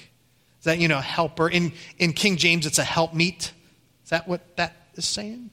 [0.58, 1.48] Is that, you know, helper?
[1.48, 3.52] In, in King James, it's a helpmeet.
[4.12, 5.48] That what that is saying?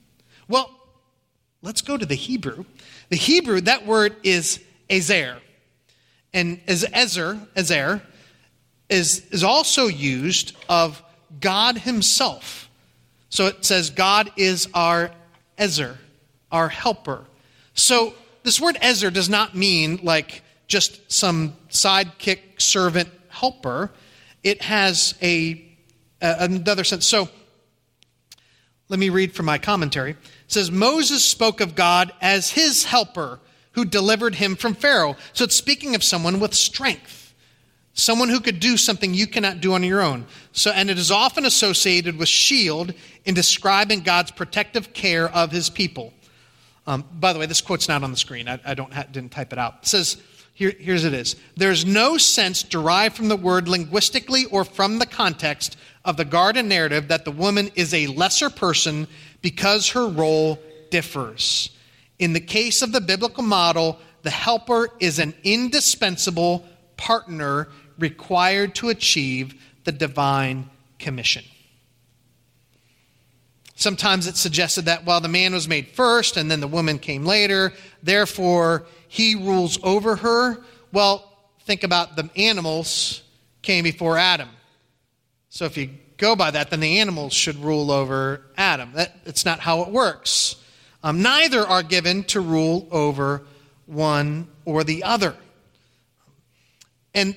[0.49, 0.69] Well,
[1.61, 2.65] let's go to the Hebrew.
[3.07, 5.37] The Hebrew, that word is ezer.
[6.33, 8.01] And as ezer, ezer,
[8.89, 11.01] is, is also used of
[11.39, 12.69] God Himself.
[13.29, 15.11] So it says, God is our
[15.57, 15.97] Ezer,
[16.51, 17.23] our helper.
[17.75, 23.89] So this word Ezer does not mean like just some sidekick, servant, helper.
[24.43, 25.65] It has a,
[26.21, 27.07] a another sense.
[27.07, 27.29] So
[28.89, 30.11] let me read from my commentary.
[30.11, 33.39] It says, Moses spoke of God as his helper
[33.73, 35.15] who delivered him from Pharaoh.
[35.33, 37.19] So it's speaking of someone with strength
[37.99, 40.25] someone who could do something you cannot do on your own.
[40.51, 42.93] So, and it is often associated with shield
[43.25, 46.13] in describing God's protective care of his people.
[46.87, 48.47] Um, by the way, this quote's not on the screen.
[48.47, 49.75] I, I don't ha- didn't type it out.
[49.81, 50.21] It says,
[50.53, 51.35] here, here's it is.
[51.55, 56.67] There's no sense derived from the word linguistically or from the context of the garden
[56.67, 59.07] narrative that the woman is a lesser person
[59.41, 60.59] because her role
[60.89, 61.69] differs.
[62.17, 66.65] In the case of the biblical model, the helper is an indispensable
[66.97, 71.43] partner required to achieve the divine commission.
[73.75, 77.23] Sometimes it's suggested that while the man was made first and then the woman came
[77.23, 77.71] later,
[78.03, 80.61] therefore he rules over her.
[80.91, 81.31] Well,
[81.61, 83.23] think about the animals
[83.61, 84.49] came before Adam.
[85.49, 88.91] So if you go by that, then the animals should rule over Adam.
[88.93, 90.55] That, that's not how it works.
[91.03, 93.43] Um, neither are given to rule over
[93.85, 95.35] one or the other.
[97.15, 97.35] And,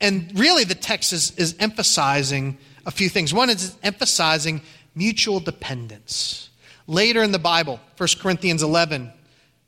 [0.00, 3.32] and really, the text is, is emphasizing a few things.
[3.32, 4.62] One is emphasizing
[4.94, 6.50] mutual dependence.
[6.88, 9.12] Later in the Bible, 1 Corinthians 11,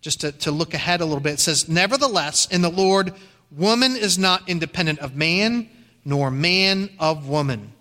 [0.01, 3.13] just to, to look ahead a little bit, it says, Nevertheless, in the Lord,
[3.51, 5.69] woman is not independent of man,
[6.09, 7.73] nor man of woman.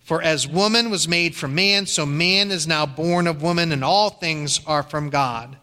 [0.00, 3.82] For as woman was made from man, so man is now born of woman, and
[3.82, 5.56] all things are from God.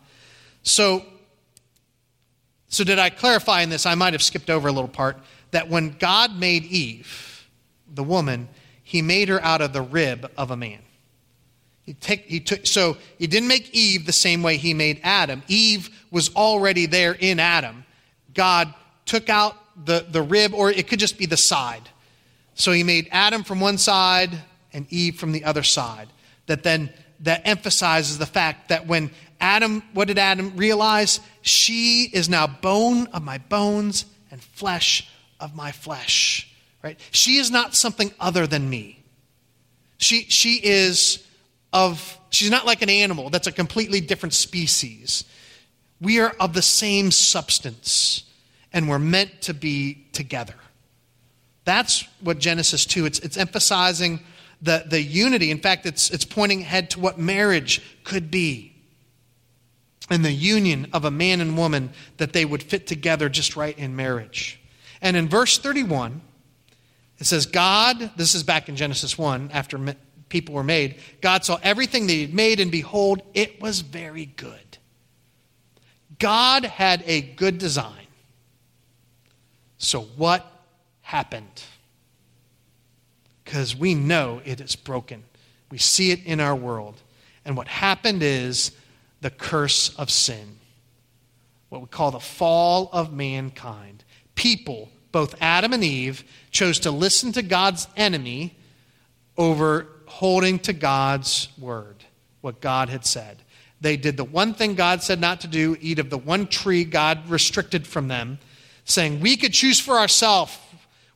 [0.63, 1.05] So
[2.71, 3.87] so, did I clarify in this?
[3.87, 5.17] I might have skipped over a little part
[5.49, 7.47] that when God made Eve,
[7.91, 8.47] the woman,
[8.83, 10.79] he made her out of the rib of a man.
[11.81, 15.41] He, take, he took, so he didn't make Eve the same way he made Adam.
[15.47, 17.83] Eve was already there in Adam.
[18.35, 18.71] God
[19.05, 21.89] took out the, the rib, or it could just be the side.
[22.59, 24.37] So he made Adam from one side
[24.73, 26.09] and Eve from the other side.
[26.45, 26.91] That then
[27.21, 31.21] that emphasizes the fact that when Adam, what did Adam realize?
[31.41, 36.51] She is now bone of my bones and flesh of my flesh.
[36.83, 36.99] Right?
[37.11, 39.03] She is not something other than me.
[39.97, 41.25] She, she is
[41.73, 45.23] of, she's not like an animal that's a completely different species.
[46.01, 48.23] We are of the same substance,
[48.71, 50.55] and we're meant to be together.
[51.69, 54.21] That's what Genesis 2, it's, it's emphasizing
[54.59, 55.51] the, the unity.
[55.51, 58.73] In fact, it's, it's pointing ahead to what marriage could be
[60.09, 63.77] and the union of a man and woman that they would fit together just right
[63.77, 64.59] in marriage.
[64.99, 66.21] And in verse 31,
[67.19, 69.95] it says, God, this is back in Genesis 1, after
[70.27, 74.25] people were made, God saw everything that He had made, and behold, it was very
[74.25, 74.79] good.
[76.17, 78.07] God had a good design.
[79.77, 80.48] So what
[81.09, 81.63] happened?
[83.43, 85.23] Because we know it is broken.
[85.71, 87.01] We see it in our world.
[87.43, 88.71] And what happened is
[89.21, 90.59] the curse of sin,
[91.69, 94.03] what we call the fall of mankind.
[94.35, 98.55] People, both Adam and Eve, chose to listen to God's enemy
[99.35, 102.03] over holding to God's word,
[102.41, 103.41] what God had said.
[103.81, 106.83] They did the one thing God said not to do, eat of the one tree
[106.83, 108.37] God restricted from them,
[108.85, 110.55] saying, We could choose for ourselves.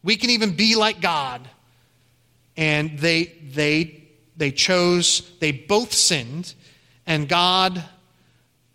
[0.04, 1.48] We can even be like God.
[2.56, 4.04] And they, they,
[4.38, 6.54] they chose, they both sinned,
[7.08, 7.84] and God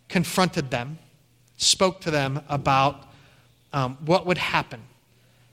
[0.09, 0.97] confronted them,
[1.57, 3.05] spoke to them about
[3.71, 4.81] um, what would happen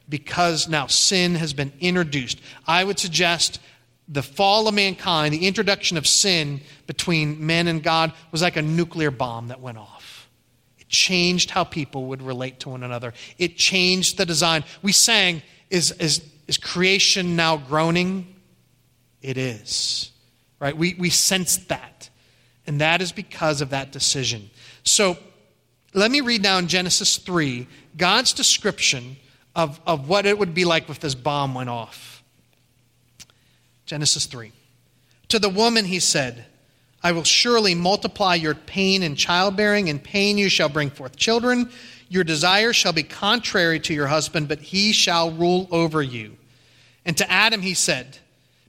[0.09, 2.41] because now sin has been introduced.
[2.67, 3.61] I would suggest
[4.09, 8.63] the fall of mankind, the introduction of sin between men and God, was like a
[8.63, 10.29] nuclear bomb that went off.
[10.79, 14.65] It changed how people would relate to one another, it changed the design.
[14.83, 18.35] We sang, Is, is, is creation now groaning?
[19.23, 20.11] It is.
[20.61, 20.77] Right?
[20.77, 22.09] We, we sensed that.
[22.67, 24.51] And that is because of that decision.
[24.83, 25.17] So
[25.95, 29.17] let me read now in Genesis 3 God's description
[29.55, 32.23] of, of what it would be like if this bomb went off.
[33.87, 34.53] Genesis 3.
[35.29, 36.45] To the woman he said,
[37.03, 39.89] I will surely multiply your pain in childbearing.
[39.89, 41.71] In pain you shall bring forth children.
[42.09, 46.37] Your desire shall be contrary to your husband, but he shall rule over you.
[47.05, 48.19] And to Adam he said,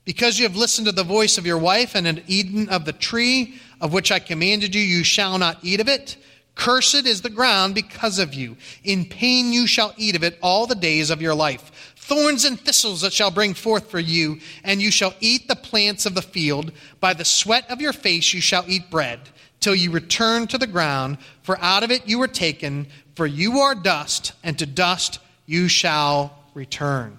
[0.04, 2.92] Because you have listened to the voice of your wife and had eaten of the
[2.92, 6.16] tree of which I commanded you, you shall not eat of it.
[6.54, 8.56] Cursed is the ground because of you.
[8.82, 11.94] In pain you shall eat of it all the days of your life.
[11.94, 16.04] Thorns and thistles it shall bring forth for you, and you shall eat the plants
[16.04, 16.72] of the field.
[16.98, 19.20] By the sweat of your face you shall eat bread,
[19.60, 22.88] till you return to the ground, for out of it you were taken,
[23.18, 27.18] for you are dust, and to dust you shall return.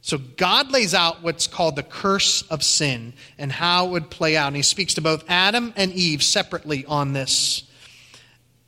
[0.00, 4.36] So God lays out what's called the curse of sin and how it would play
[4.36, 4.48] out.
[4.48, 7.62] And he speaks to both Adam and Eve separately on this.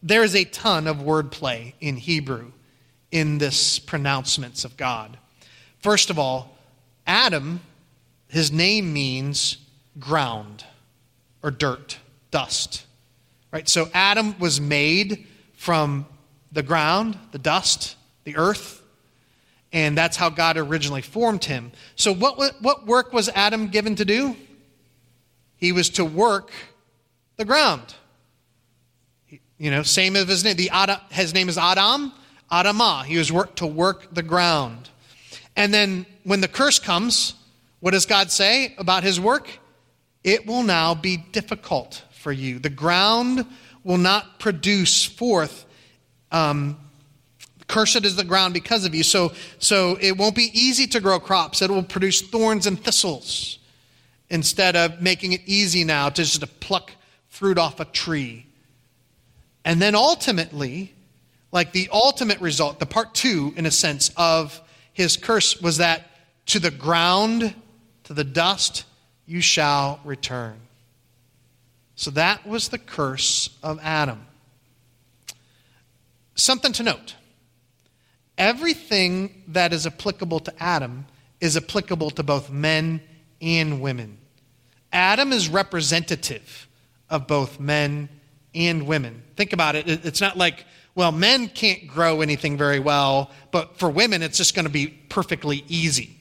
[0.01, 2.53] There is a ton of wordplay in Hebrew
[3.11, 5.19] in this pronouncements of God.
[5.81, 6.57] First of all,
[7.05, 7.63] Adam,
[8.29, 9.57] his name means
[9.99, 10.65] ground
[11.43, 11.99] or dirt,
[12.31, 12.87] dust.
[13.51, 13.69] Right?
[13.69, 16.07] So Adam was made from
[16.53, 18.83] the ground, the dust, the earth
[19.73, 21.73] and that's how God originally formed him.
[21.97, 24.37] So, what, what work was Adam given to do?
[25.57, 26.51] He was to work
[27.37, 27.95] the ground.
[29.59, 30.57] You know, same as his name.
[30.57, 30.71] The
[31.11, 32.13] his name is Adam,
[32.51, 33.05] Adamah.
[33.05, 34.91] He was work, to work the ground.
[35.57, 37.35] And then when the curse comes,
[37.81, 39.49] what does God say about his work?
[40.25, 42.59] It will now be difficult for you.
[42.59, 43.47] The ground
[43.85, 45.65] will not produce forth
[46.33, 46.77] um,
[47.69, 49.03] Cursed is the ground because of you.
[49.03, 51.63] So, so it won't be easy to grow crops.
[51.63, 53.59] It will produce thorns and thistles
[54.29, 56.93] instead of making it easy now to just to pluck
[57.29, 58.47] fruit off a tree.
[59.65, 60.93] And then ultimately,
[61.53, 64.61] like the ultimate result, the part two, in a sense, of
[64.93, 66.11] his curse was that
[66.47, 67.55] to the ground,
[68.05, 68.85] to the dust,
[69.27, 70.57] you shall return.
[71.95, 74.27] So that was the curse of Adam.
[76.35, 77.15] Something to note
[78.39, 81.07] everything that is applicable to Adam
[81.41, 83.01] is applicable to both men
[83.41, 84.19] and women.
[84.93, 86.69] Adam is representative
[87.11, 88.09] of both men
[88.55, 89.23] and women.
[89.37, 89.89] Think about it.
[89.89, 90.65] It's not like,
[90.95, 94.87] well, men can't grow anything very well, but for women, it's just going to be
[94.87, 96.19] perfectly easy.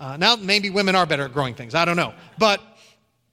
[0.00, 1.74] Uh, now, maybe women are better at growing things.
[1.74, 2.14] I don't know.
[2.38, 2.60] But,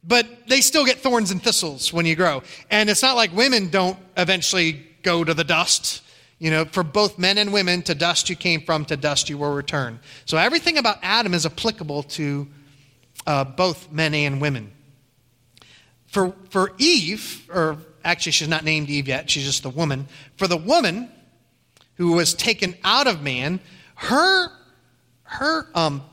[0.07, 2.43] but they still get thorns and thistles when you grow.
[2.69, 6.01] And it's not like women don't eventually go to the dust
[6.37, 9.37] you know, for both men and women, to dust you came from, to dust you
[9.37, 9.99] will return.
[10.25, 12.47] So everything about Adam is applicable to
[13.25, 14.71] uh, both men and women.
[16.07, 20.07] For, for Eve, or actually, she's not named Eve yet, she's just the woman.
[20.37, 21.09] For the woman
[21.95, 23.61] who was taken out of man,
[23.95, 24.49] her,
[25.23, 26.03] her, um,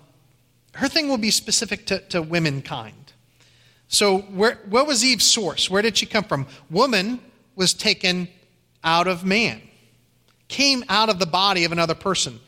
[0.75, 2.95] her thing will be specific to, to womankind.
[3.93, 5.69] So, where, what was Eve's source?
[5.69, 6.47] Where did she come from?
[6.71, 7.21] Woman
[7.55, 8.27] was taken
[8.83, 9.61] out of man,
[10.49, 12.41] came out of the body of another person.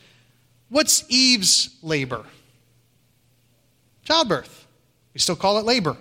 [0.71, 2.25] What's Eve's labor?
[4.05, 4.67] Childbirth.
[5.13, 5.99] We still call it labor,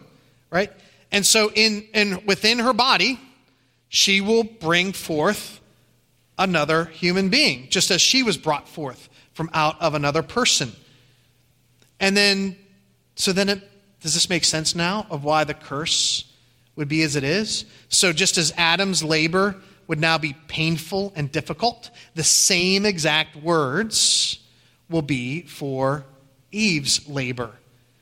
[0.49, 0.71] right?
[1.11, 3.19] And so, in, in within her body,
[3.89, 5.59] she will bring forth
[6.37, 10.71] another human being, just as she was brought forth from out of another person.
[11.99, 12.55] And then,
[13.15, 13.69] so then it
[14.03, 16.25] does this make sense now of why the curse
[16.75, 17.63] would be as it is?
[17.87, 19.55] So, just as Adam's labor
[19.87, 24.39] would now be painful and difficult, the same exact words
[24.89, 26.03] will be for
[26.51, 27.51] Eve's labor.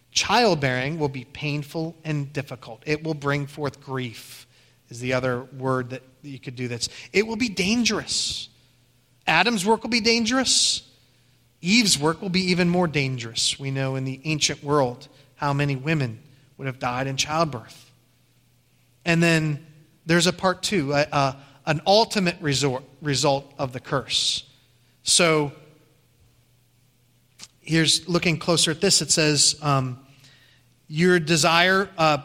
[0.10, 2.82] Childbearing will be painful and difficult.
[2.88, 4.47] It will bring forth grief,
[4.89, 6.89] is the other word that you could do this.
[7.14, 8.49] It will be dangerous.
[9.28, 10.82] Adam's work will be dangerous.
[11.62, 15.08] Eve's work will be even more dangerous, we know, in the ancient world
[15.42, 16.20] how many women
[16.58, 17.92] would have died in childbirth.
[19.04, 19.66] And then
[20.06, 21.36] there's a part two, a, a,
[21.66, 24.44] an ultimate resort, result of the curse.
[25.02, 25.52] So
[27.60, 29.02] here's looking closer at this.
[29.02, 30.00] It says, um,
[30.88, 32.20] "Your desire, uh,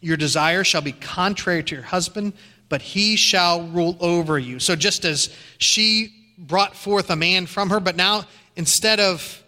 [0.00, 2.32] your desire shall be contrary to your husband,
[2.68, 7.70] but he shall rule over you." So just as she brought forth a man from
[7.70, 8.24] her, but now
[8.56, 9.44] instead of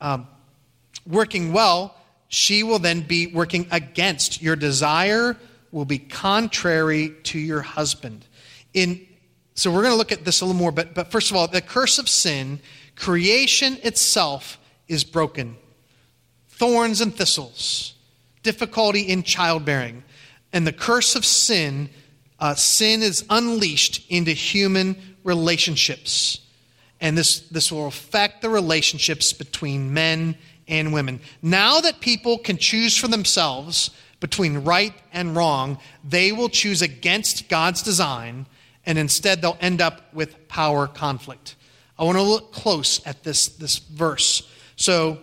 [0.00, 0.28] um,
[1.06, 1.94] working well,
[2.28, 4.40] she will then be working against.
[4.40, 5.36] Your desire
[5.72, 8.24] will be contrary to your husband.
[8.72, 9.06] In,
[9.54, 11.48] so we're going to look at this a little more, but, but first of all,
[11.48, 12.60] the curse of sin,
[12.96, 15.56] creation itself is broken.
[16.48, 17.94] Thorns and thistles,
[18.42, 20.04] difficulty in childbearing.
[20.52, 21.90] And the curse of sin,
[22.38, 26.40] uh, sin is unleashed into human relationships.
[27.00, 30.36] And this, this will affect the relationships between men
[30.70, 31.20] and women.
[31.42, 33.90] Now that people can choose for themselves
[34.20, 38.46] between right and wrong, they will choose against God's design,
[38.86, 41.56] and instead they'll end up with power conflict.
[41.98, 44.48] I want to look close at this, this verse.
[44.76, 45.18] So,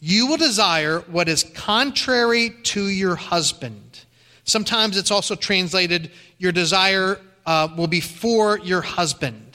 [0.00, 4.04] you will desire what is contrary to your husband.
[4.44, 9.47] Sometimes it's also translated, your desire uh, will be for your husband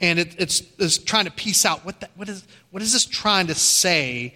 [0.00, 3.04] and it, it's, it's, trying to piece out what, the, what, is, what is this
[3.04, 4.34] trying to say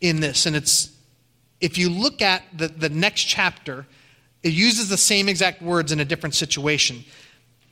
[0.00, 0.46] in this.
[0.46, 0.90] And it's,
[1.60, 3.86] if you look at the, the next chapter,
[4.42, 7.04] it uses the same exact words in a different situation.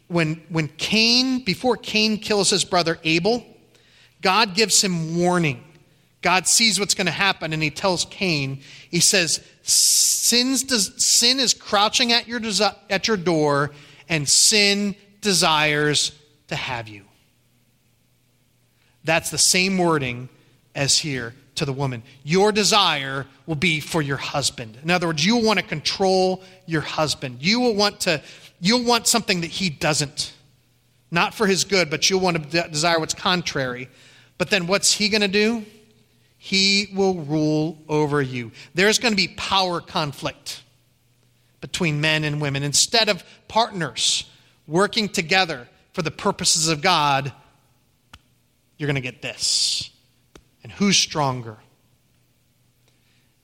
[0.08, 3.46] When, when Cain, before Cain kills his brother Abel,
[4.20, 5.62] God gives him warning.
[6.20, 12.12] God sees what's going to happen and he tells Cain, he says, Sin is crouching
[12.12, 12.40] at your,
[12.90, 13.70] at your door,
[14.08, 16.12] and sin desires
[16.48, 17.04] to have you.
[19.04, 20.28] That's the same wording
[20.74, 22.02] as here to the woman.
[22.24, 24.78] Your desire will be for your husband.
[24.82, 27.38] In other words, you will want to control your husband.
[27.40, 28.22] You will want to
[28.60, 30.32] you'll want something that he doesn't.
[31.10, 33.88] Not for his good, but you'll want to desire what's contrary.
[34.38, 35.64] But then what's he going to do?
[36.38, 38.52] He will rule over you.
[38.74, 40.62] There's going to be power conflict
[41.60, 42.62] between men and women.
[42.62, 44.28] Instead of partners
[44.66, 47.32] working together, for the purposes of God,
[48.76, 49.90] you're going to get this.
[50.62, 51.56] And who's stronger?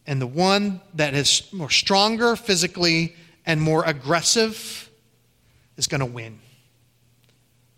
[0.07, 3.15] And the one that is more stronger physically
[3.47, 4.91] and more aggressive
[5.77, 6.41] is going to win.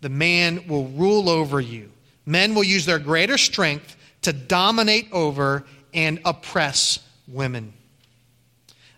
[0.01, 1.91] The man will rule over you.
[2.25, 7.73] Men will use their greater strength to dominate over and oppress women.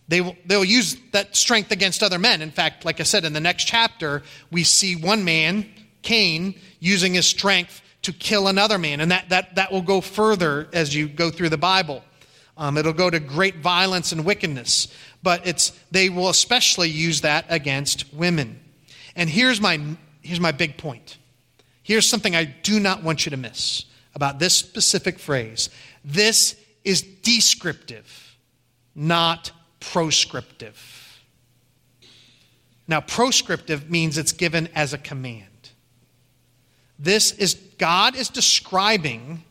[0.07, 2.41] They will, they'll use that strength against other men.
[2.41, 5.69] In fact, like I said, in the next chapter, we see one man,
[6.01, 9.01] Cain, using his strength to kill another man.
[9.01, 12.03] And that, that, that will go further as you go through the Bible.
[12.57, 14.87] Um, it'll go to great violence and wickedness.
[15.23, 18.59] But it's, they will especially use that against women.
[19.15, 19.79] And here's my,
[20.21, 21.17] here's my big point.
[21.81, 25.69] Here's something I do not want you to miss about this specific phrase.
[26.03, 28.37] This is descriptive,
[28.93, 31.19] not proscriptive.
[32.87, 35.47] Now, proscriptive means it's given as a command.
[36.99, 39.43] This is God is describing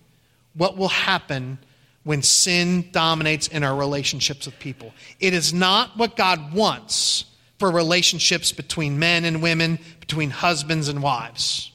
[0.54, 1.58] what will happen
[2.04, 4.92] when sin dominates in our relationships with people.
[5.20, 7.24] It is not what God wants
[7.58, 11.72] for relationships between men and women, between husbands and wives.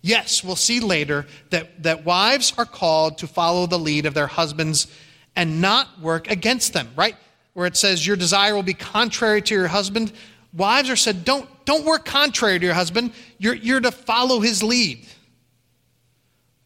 [0.00, 4.26] Yes, we'll see later that, that wives are called to follow the lead of their
[4.26, 4.86] husbands
[5.34, 7.16] and not work against them, right?
[7.54, 10.12] Where it says your desire will be contrary to your husband,
[10.52, 13.12] wives are said, don't, don't work contrary to your husband.
[13.38, 15.06] You're, you're to follow his lead.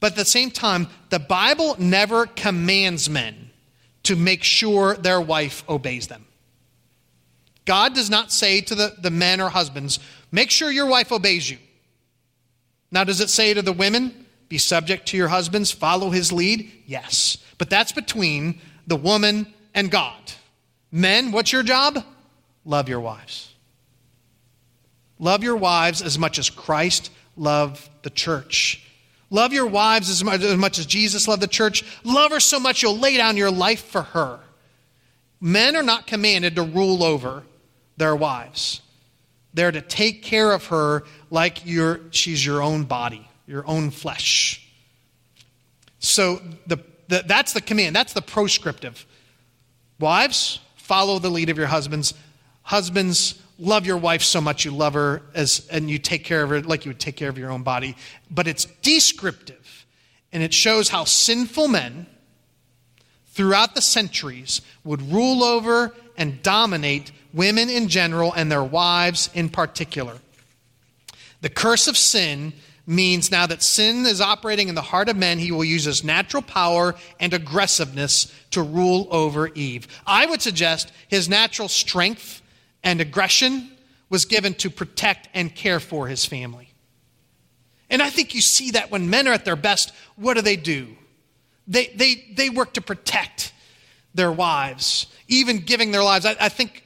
[0.00, 3.50] But at the same time, the Bible never commands men
[4.04, 6.24] to make sure their wife obeys them.
[7.64, 9.98] God does not say to the, the men or husbands,
[10.32, 11.58] make sure your wife obeys you.
[12.90, 16.70] Now, does it say to the women, be subject to your husbands, follow his lead?
[16.86, 17.36] Yes.
[17.58, 20.32] But that's between the woman and God.
[20.90, 22.04] Men, what's your job?
[22.64, 23.52] Love your wives.
[25.18, 28.84] Love your wives as much as Christ loved the church.
[29.30, 31.84] Love your wives as much, as much, as Jesus loved the church.
[32.04, 34.40] Love her so much you'll lay down your life for her.
[35.40, 37.42] Men are not commanded to rule over
[37.96, 38.80] their wives.
[39.54, 44.66] They're to take care of her like you she's your own body, your own flesh.
[45.98, 46.78] So the,
[47.08, 47.94] the, that's the command.
[47.94, 49.04] That's the proscriptive.
[49.98, 52.14] Wives, follow the lead of your husbands.
[52.62, 56.48] Husbands, love your wife so much you love her as, and you take care of
[56.48, 57.94] her like you would take care of your own body.
[58.30, 59.86] But it's descriptive,
[60.32, 62.06] and it shows how sinful men
[63.26, 69.50] throughout the centuries would rule over and dominate women in general and their wives in
[69.50, 70.16] particular.
[71.42, 72.54] The curse of sin
[72.88, 76.02] means now that sin is operating in the heart of men, he will use his
[76.02, 79.86] natural power and aggressiveness to rule over Eve.
[80.06, 82.40] I would suggest his natural strength
[82.82, 83.70] and aggression
[84.08, 86.72] was given to protect and care for his family.
[87.90, 90.56] And I think you see that when men are at their best, what do they
[90.56, 90.96] do?
[91.66, 93.52] They, they, they work to protect
[94.14, 96.24] their wives, even giving their lives.
[96.24, 96.84] I, I think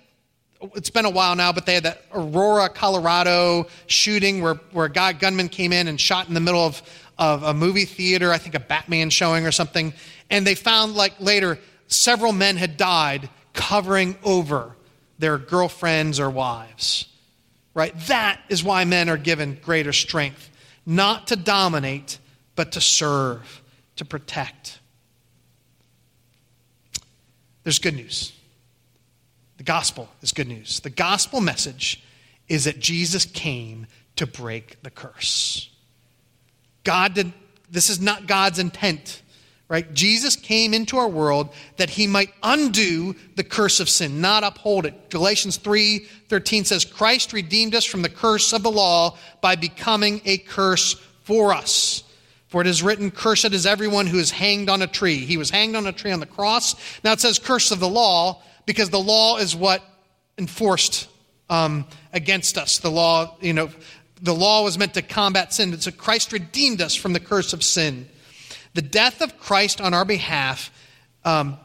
[0.75, 4.91] it's been a while now, but they had that Aurora, Colorado shooting where, where a
[4.91, 6.83] guy, gunman came in and shot in the middle of,
[7.19, 9.93] of a movie theater, I think a Batman showing or something.
[10.31, 11.59] And they found, like later,
[11.89, 14.75] several men had died covering over
[15.19, 17.07] their girlfriends or wives.
[17.75, 17.99] Right?
[18.07, 20.51] That is why men are given greater strength,
[20.85, 22.19] not to dominate,
[22.55, 23.63] but to serve,
[23.97, 24.79] to protect.
[27.65, 28.33] There's good news.
[29.63, 30.81] The gospel is good news.
[30.81, 32.03] The gospel message
[32.49, 33.87] is that Jesus came
[34.17, 35.71] to break the curse.
[36.83, 37.33] God did
[37.71, 39.23] this is not God's intent
[39.69, 39.95] right?
[39.95, 44.85] Jesus came into our world that he might undo the curse of sin, not uphold
[44.85, 45.11] it.
[45.11, 50.39] Galatians 3:13 says Christ redeemed us from the curse of the law by becoming a
[50.39, 52.03] curse for us.
[52.49, 55.25] For it is written, Cursed is everyone who is hanged on a tree.
[55.25, 56.75] He was hanged on a tree on the cross.
[57.05, 59.83] Now it says curse of the law because the law is what
[60.39, 61.09] enforced
[61.51, 62.79] um, against us.
[62.79, 63.71] The law, you know,
[64.21, 65.79] the law was meant to combat sin.
[65.81, 68.09] So Christ redeemed us from the curse of sin.
[68.75, 70.71] The death of Christ on our behalf
[71.25, 71.59] um,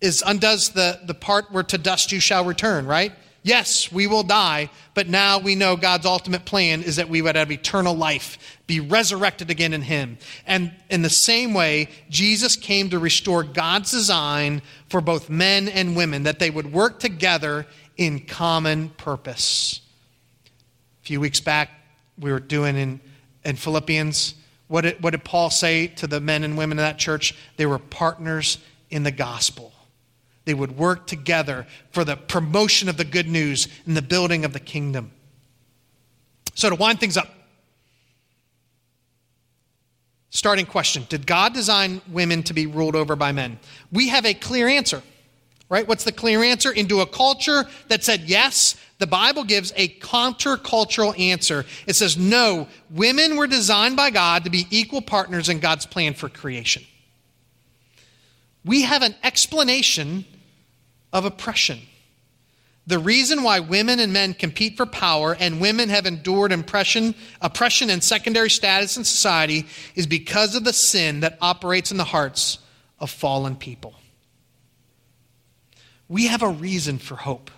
[0.00, 3.12] is undoes the, the part where to dust you shall return, right?
[3.44, 7.36] Yes, we will die, but now we know God's ultimate plan is that we would
[7.36, 10.18] have eternal life, be resurrected again in Him.
[10.46, 15.94] And in the same way, Jesus came to restore God's design for both men and
[15.94, 17.66] women, that they would work together
[17.96, 19.80] in common purpose.
[21.02, 21.70] A few weeks back,
[22.18, 23.00] we were doing in,
[23.44, 24.34] in Philippians
[24.68, 27.34] what did, what did Paul say to the men and women in that church?
[27.56, 28.58] They were partners
[28.90, 29.72] in the gospel.
[30.44, 34.52] They would work together for the promotion of the good news and the building of
[34.52, 35.10] the kingdom.
[36.54, 37.28] So, to wind things up,
[40.30, 43.58] starting question Did God design women to be ruled over by men?
[43.90, 45.02] We have a clear answer,
[45.68, 45.88] right?
[45.88, 46.70] What's the clear answer?
[46.70, 51.64] Into a culture that said yes, the Bible gives a countercultural answer.
[51.86, 56.14] It says, no, women were designed by God to be equal partners in God's plan
[56.14, 56.84] for creation.
[58.64, 60.24] We have an explanation
[61.14, 61.78] of oppression.
[62.86, 67.88] The reason why women and men compete for power and women have endured oppression, oppression
[67.88, 72.58] and secondary status in society is because of the sin that operates in the hearts
[72.98, 73.94] of fallen people.
[76.08, 77.50] We have a reason for hope.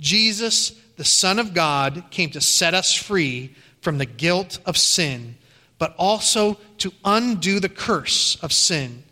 [0.00, 5.36] Jesus, the Son of God, came to set us free from the guilt of sin,
[5.78, 9.04] but also to undo the curse of sin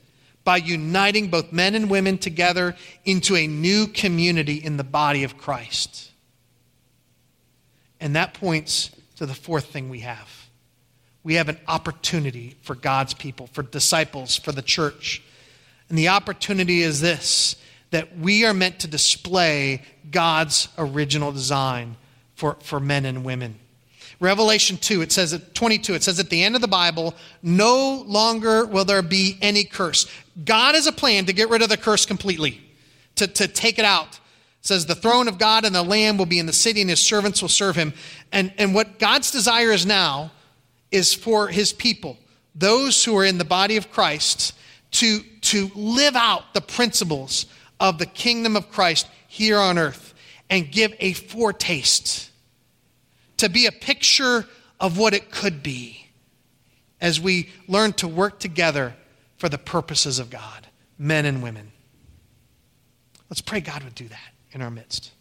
[0.45, 5.39] by uniting both men and women together into a new community in the body of
[5.39, 6.11] Christ.
[7.99, 10.29] And that points to the fourth thing we have.
[11.23, 15.23] We have an opportunity for God's people, for disciples, for the church.
[15.89, 17.57] And the opportunity is this
[17.91, 19.81] that we are meant to display
[20.11, 21.97] God's original design
[22.35, 23.61] for, for men and women.
[24.21, 28.05] Revelation 2, it says at 22, it says at the end of the Bible, no
[28.07, 30.07] longer will there be any curse.
[30.45, 32.61] God has a plan to get rid of the curse completely.
[33.17, 34.15] to, to take it out.
[34.15, 36.91] It says, The throne of God and the Lamb will be in the city, and
[36.91, 37.93] his servants will serve him.
[38.33, 40.33] And, and what God's desire is now
[40.91, 42.19] is for his people,
[42.55, 44.55] those who are in the body of Christ,
[44.93, 47.47] to, to live out the principles
[47.81, 50.15] of the kingdom of Christ here on earth
[50.49, 52.31] and give a foretaste,
[53.39, 54.47] to be a picture
[54.81, 56.07] of what it could be
[57.01, 58.95] as we learn to work together
[59.37, 60.67] for the purposes of God,
[60.99, 61.73] men and women.
[63.29, 65.13] Let's pray God would do that in our midst.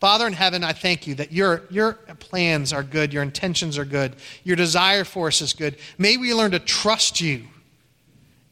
[0.00, 3.84] Father in heaven, I thank you that your, your plans are good, your intentions are
[3.84, 4.14] good,
[4.44, 5.76] your desire for us is good.
[5.98, 7.44] May we learn to trust you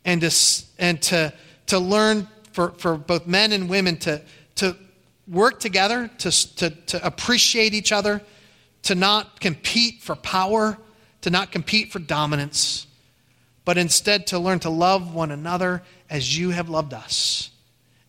[0.04, 1.32] and to, and to,
[1.66, 4.20] to learn for, for both men and women to,
[4.56, 4.76] to
[5.28, 8.20] work together, to, to, to appreciate each other,
[8.86, 10.78] to not compete for power,
[11.22, 12.86] to not compete for dominance,
[13.64, 17.50] but instead to learn to love one another as you have loved us.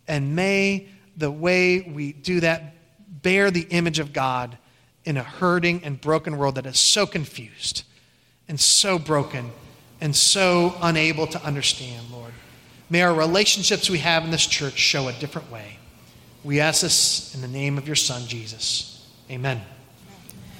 [0.07, 2.75] And may the way we do that
[3.23, 4.55] bear the image of God
[5.03, 7.83] in a hurting and broken world that is so confused
[8.47, 9.49] and so broken
[9.99, 12.33] and so unable to understand, Lord.
[12.91, 15.79] May our relationships we have in this church show a different way.
[16.43, 19.09] We ask this in the name of your Son, Jesus.
[19.31, 19.59] Amen.